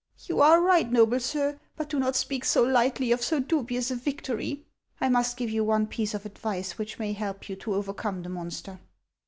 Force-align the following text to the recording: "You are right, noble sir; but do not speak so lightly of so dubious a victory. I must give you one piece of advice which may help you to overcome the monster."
"You 0.27 0.41
are 0.41 0.59
right, 0.59 0.91
noble 0.91 1.19
sir; 1.19 1.59
but 1.77 1.89
do 1.89 1.99
not 1.99 2.15
speak 2.15 2.43
so 2.43 2.63
lightly 2.63 3.11
of 3.11 3.21
so 3.21 3.39
dubious 3.39 3.91
a 3.91 3.95
victory. 3.95 4.65
I 4.99 5.09
must 5.09 5.37
give 5.37 5.51
you 5.51 5.63
one 5.63 5.85
piece 5.85 6.15
of 6.15 6.25
advice 6.25 6.79
which 6.79 6.97
may 6.97 7.13
help 7.13 7.47
you 7.47 7.55
to 7.57 7.75
overcome 7.75 8.23
the 8.23 8.29
monster." 8.29 8.79